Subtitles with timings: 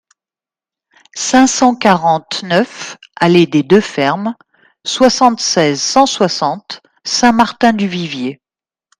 [1.13, 4.33] cinq cent quarante-neuf allée des Deux Fermes,
[4.83, 8.41] soixante-seize, cent soixante, Saint-Martin-du-Vivier